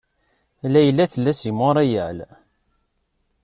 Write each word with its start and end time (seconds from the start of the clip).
Layla 0.73 1.05
tella 1.11 1.33
seg 1.39 1.53
Montreal. 1.57 2.17